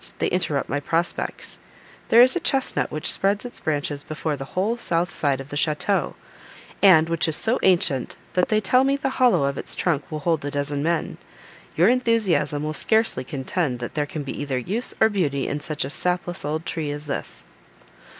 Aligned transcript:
they 0.17 0.29
interrupt 0.29 0.67
my 0.67 0.79
prospects. 0.79 1.59
There 2.09 2.23
is 2.23 2.35
a 2.35 2.39
chesnut 2.39 2.89
which 2.89 3.11
spreads 3.11 3.45
its 3.45 3.59
branches 3.59 4.01
before 4.01 4.35
the 4.35 4.45
whole 4.57 4.75
south 4.75 5.13
side 5.13 5.39
of 5.39 5.49
the 5.49 5.55
château, 5.55 6.15
and 6.81 7.07
which 7.07 7.27
is 7.27 7.35
so 7.35 7.59
ancient 7.61 8.15
that 8.33 8.47
they 8.47 8.59
tell 8.59 8.83
me 8.83 8.95
the 8.95 9.11
hollow 9.21 9.43
of 9.43 9.59
its 9.59 9.75
trunk 9.75 10.11
will 10.11 10.21
hold 10.21 10.43
a 10.43 10.49
dozen 10.49 10.81
men. 10.81 11.19
Your 11.75 11.87
enthusiasm 11.87 12.63
will 12.63 12.73
scarcely 12.73 13.23
contend 13.23 13.77
that 13.77 13.93
there 13.93 14.07
can 14.07 14.23
be 14.23 14.35
either 14.41 14.57
use, 14.57 14.95
or 14.99 15.07
beauty, 15.07 15.47
in 15.47 15.59
such 15.59 15.85
a 15.85 15.89
sapless 15.91 16.43
old 16.43 16.65
tree 16.65 16.89
as 16.89 17.05
this." 17.05 17.43